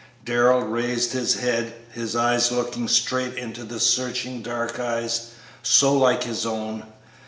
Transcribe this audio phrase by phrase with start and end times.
[0.25, 5.27] Darrell raised his head, his eyes looking straight into the searching dark eyes,
[5.61, 6.83] so like his own.